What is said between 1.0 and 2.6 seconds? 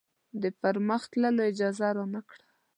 تللو اجازه رانه کړه.